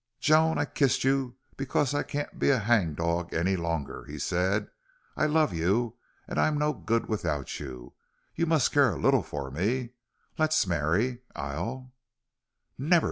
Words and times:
"Joan, 0.19 0.57
I 0.57 0.65
kissed 0.65 1.03
you 1.03 1.35
because 1.57 1.93
I 1.93 2.01
can't 2.01 2.39
be 2.39 2.49
a 2.49 2.57
hangdog 2.57 3.35
any 3.35 3.55
longer," 3.55 4.03
he 4.05 4.17
said. 4.17 4.67
"I 5.15 5.27
love 5.27 5.53
you 5.53 5.95
and 6.27 6.39
I'm 6.39 6.57
no 6.57 6.73
good 6.73 7.07
without 7.07 7.59
you. 7.59 7.93
You 8.33 8.47
must 8.47 8.71
care 8.71 8.91
a 8.93 8.97
little 8.99 9.21
for 9.21 9.51
me. 9.51 9.91
Let's 10.39 10.65
marry... 10.65 11.21
I'll" 11.35 11.93
"Never!" 12.79 12.99